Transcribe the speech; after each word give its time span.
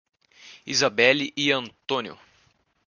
Isabelly 0.65 1.31
e 1.37 1.51
Antônio 1.53 2.17